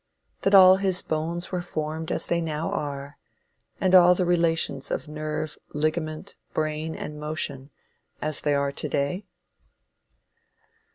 That 0.41 0.55
all 0.55 0.77
his 0.77 1.03
bones 1.03 1.51
were 1.51 1.61
formed 1.61 2.11
as 2.11 2.25
they 2.25 2.41
now 2.41 2.71
are, 2.71 3.19
and 3.79 3.93
all 3.93 4.15
the 4.15 4.25
relations 4.25 4.89
of 4.89 5.07
nerve, 5.07 5.59
ligament, 5.75 6.33
brain 6.53 6.95
and 6.95 7.19
motion 7.19 7.69
as 8.19 8.41
they 8.41 8.55
are 8.55 8.71
to 8.71 8.89
day? 8.89 9.25